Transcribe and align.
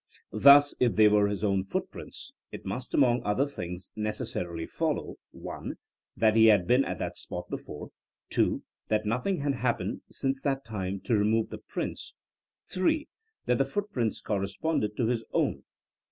Thus, 0.33 0.73
if 0.79 0.95
they 0.95 1.07
were 1.07 1.27
his 1.27 1.43
own 1.43 1.63
footprints, 1.63 2.33
it 2.51 2.65
must, 2.65 2.95
among 2.95 3.21
other 3.21 3.45
things, 3.45 3.91
necessarily 3.95 4.65
follow 4.65 5.17
(1) 5.29 5.75
that 6.17 6.35
he 6.35 6.47
had 6.47 6.65
been 6.65 6.83
at 6.83 6.97
that 6.97 7.19
spot 7.19 7.47
before, 7.51 7.91
(2) 8.31 8.63
that 8.87 9.05
nothing 9.05 9.41
had 9.41 9.53
happened 9.53 10.01
since 10.09 10.41
that 10.41 10.65
time 10.65 11.01
to 11.01 11.15
remove 11.15 11.51
the 11.51 11.59
prints, 11.59 12.15
(3) 12.65 13.07
that 13.45 13.59
the 13.59 13.63
footprints 13.63 14.21
corresponded 14.21 14.97
to 14.97 15.05
his 15.05 15.23
own. 15.33 15.65